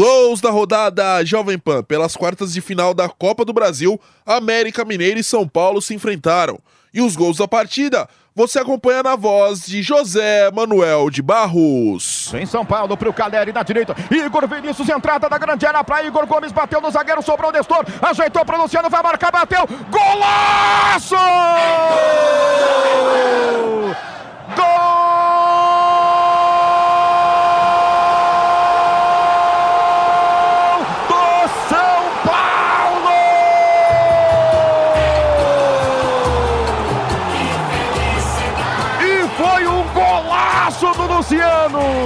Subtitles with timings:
[0.00, 1.82] Gols da rodada Jovem Pan.
[1.82, 6.58] Pelas quartas de final da Copa do Brasil, América Mineiro e São Paulo se enfrentaram.
[6.94, 12.32] E os gols da partida você acompanha na voz de José Manuel de Barros.
[12.32, 13.94] Em São Paulo, para o Caleri na direita.
[14.10, 17.84] Igor Vinícius, entrada da grande área para Igor Gomes, bateu no zagueiro, sobrou o Nestor,
[18.00, 19.68] ajeitou para Luciano, vai marcar, bateu.
[19.90, 21.14] Golaço!
[41.20, 42.00] Luciano.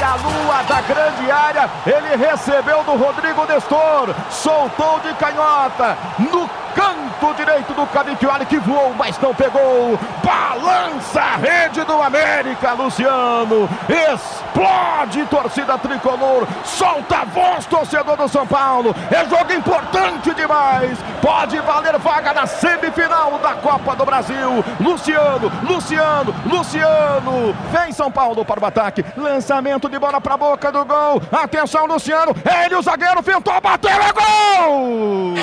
[0.00, 7.34] Da meia-lua da grande área, ele recebeu do Rodrigo Nestor, soltou de canhota, no canto
[7.34, 9.98] direito do Cavicchioli que voou, mas não pegou.
[10.24, 13.68] Balança a rede do América, Luciano.
[13.88, 16.46] Explode torcida tricolor.
[16.64, 18.94] Solta a voz, torcedor do São Paulo.
[19.10, 20.98] É jogo importante demais.
[21.20, 24.64] Pode valer vaga na semifinal da Copa do Brasil.
[24.80, 27.54] Luciano, Luciano, Luciano.
[27.70, 29.04] Vem São Paulo para o ataque.
[29.16, 31.20] Lançamento de bola para a boca do gol.
[31.32, 32.34] Atenção, Luciano.
[32.64, 33.90] Ele, o zagueiro, tentou bater.
[33.90, 35.34] É gol!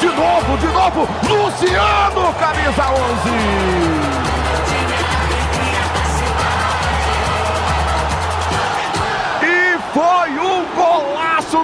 [0.00, 3.73] de novo, de novo, Luciano, camisa 11.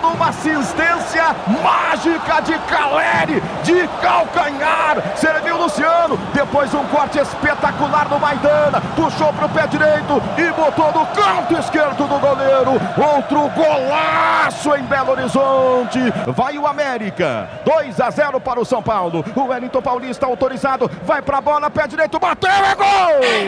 [0.00, 5.16] Golaço numa assistência mágica de Caleri, de calcanhar.
[5.16, 6.16] Serviu Luciano.
[6.32, 8.80] Depois um corte espetacular no Maidana.
[8.96, 12.80] Puxou para o pé direito e botou no canto esquerdo do goleiro.
[12.96, 15.98] Outro golaço em Belo Horizonte.
[16.28, 17.48] Vai o América.
[17.64, 19.24] 2 a 0 para o São Paulo.
[19.36, 20.90] O Wellington Paulista autorizado.
[21.04, 22.86] Vai para a bola, pé direito, bateu, é gol!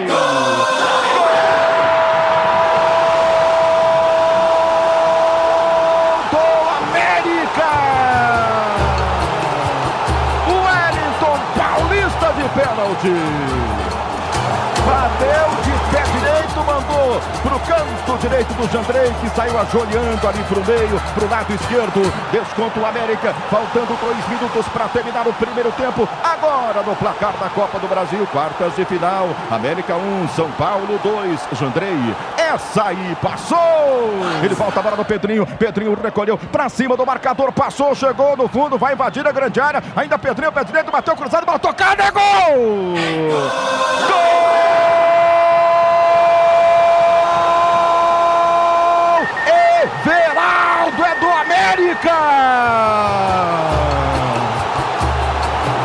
[0.07, 0.17] gol!
[1.17, 1.72] gol!
[12.55, 13.15] Pênalti.
[14.87, 16.02] Bateu de pé
[16.53, 21.53] direito, mandou pro canto direito do Jandrei, que saiu ajoelhando ali pro meio, pro lado
[21.55, 22.03] esquerdo.
[22.31, 26.09] Desconto o América, faltando dois minutos para terminar o primeiro tempo.
[26.23, 29.29] Agora no placar da Copa do Brasil, quartas de final.
[29.51, 32.15] América 1, São Paulo 2, Jandrei.
[32.37, 33.59] Essa aí passou!
[34.43, 35.47] Ele volta agora no Pedrinho.
[35.47, 39.83] Pedrinho recolheu para cima do marcador, passou, chegou no fundo, vai invadir a grande área.
[39.97, 42.95] Ainda Pedrinho, direito, bateu cruzado, bola tocada, é gol!
[44.09, 44.33] Gol!
[50.05, 51.27] Everaldo é do
[51.93, 52.11] América!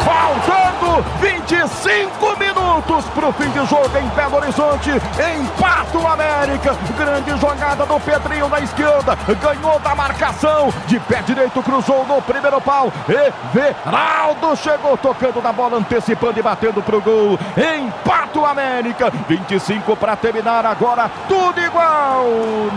[0.05, 2.36] Faltando 25
[2.77, 4.91] minutos para o fim de jogo em Belo Horizonte.
[4.91, 6.75] Empata o América.
[6.95, 9.17] Grande jogada do Pedrinho na esquerda.
[9.41, 10.71] Ganhou da marcação.
[10.85, 12.91] De pé direito cruzou no primeiro pau.
[13.09, 17.39] Everaldo chegou tocando na bola, antecipando e batendo para o gol.
[17.57, 19.11] Empata o América.
[19.27, 21.09] 25 para terminar agora.
[21.27, 22.25] Tudo igual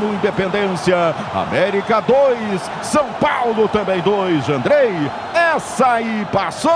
[0.01, 1.15] no Independência.
[1.35, 2.71] América 2.
[2.83, 4.49] São Paulo também 2.
[4.49, 5.11] Andrei.
[5.35, 6.71] Essa aí passou.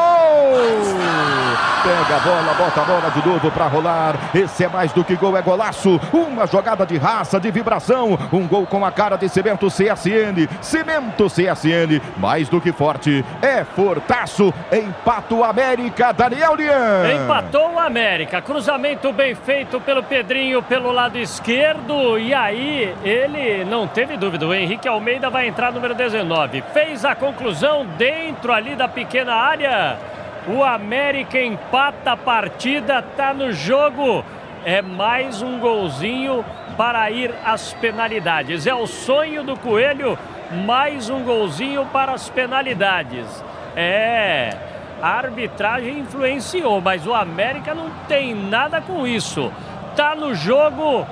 [1.83, 4.17] Pega a bola, bota a bola de novo para rolar.
[4.35, 6.01] Esse é mais do que gol, é golaço.
[6.13, 8.19] Uma jogada de raça, de vibração.
[8.33, 10.49] Um gol com a cara de cimento CSN.
[10.61, 13.25] Cimento CSN, mais do que forte.
[13.41, 14.53] É fortaço.
[14.73, 17.23] Empata o América, Daniel Lian.
[17.23, 18.43] Empatou o América.
[18.43, 22.19] Cruzamento bem feito pelo Pedrinho pelo lado esquerdo.
[22.19, 24.47] E aí ele não teve dúvida.
[24.47, 26.63] O Henrique Almeida vai entrar número 19.
[26.73, 30.14] Fez a conclusão dentro ali da pequena área.
[30.47, 34.23] O América empata a partida, tá no jogo.
[34.65, 36.45] É mais um golzinho
[36.77, 38.67] para ir às penalidades.
[38.67, 40.19] É o sonho do Coelho,
[40.67, 43.43] mais um golzinho para as penalidades.
[43.75, 44.55] É,
[45.01, 49.51] a arbitragem influenciou, mas o América não tem nada com isso.
[49.97, 51.07] Tá no jogo,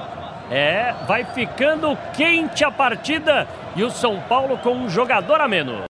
[0.50, 5.85] é, vai ficando quente a partida e o São Paulo com um jogador a menos.